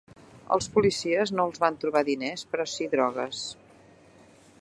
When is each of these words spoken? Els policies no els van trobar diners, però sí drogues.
Els 0.55 0.67
policies 0.77 1.33
no 1.39 1.45
els 1.49 1.61
van 1.65 1.77
trobar 1.83 2.03
diners, 2.07 2.45
però 2.55 2.65
sí 2.73 2.87
drogues. 2.95 3.43